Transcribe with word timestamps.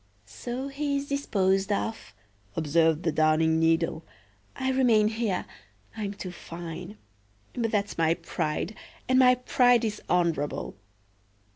"So 0.25 0.69
he 0.69 0.97
is 0.97 1.07
disposed 1.07 1.71
of," 1.71 2.15
observed 2.55 3.03
the 3.03 3.11
Darning 3.11 3.59
needle. 3.59 4.03
"I 4.55 4.71
remain 4.71 5.09
here, 5.09 5.45
I 5.95 6.05
am 6.05 6.15
too 6.15 6.31
fine. 6.31 6.97
But 7.53 7.69
that's 7.69 7.99
my 7.99 8.15
pride, 8.15 8.75
and 9.07 9.19
my 9.19 9.35
pride 9.35 9.85
is 9.85 10.01
honorable." 10.09 10.75